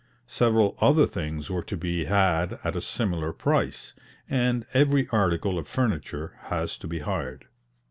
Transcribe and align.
Several 0.25 0.75
other 0.81 1.05
things 1.05 1.51
were 1.51 1.61
to 1.61 1.77
be 1.77 2.05
had 2.05 2.57
at 2.63 2.75
a 2.75 2.81
similar 2.81 3.31
price, 3.31 3.93
and 4.27 4.65
every 4.73 5.07
article 5.09 5.59
of 5.59 5.67
furniture 5.67 6.33
has 6.45 6.75
to 6.79 6.87
be 6.87 7.01
hired. 7.01 7.45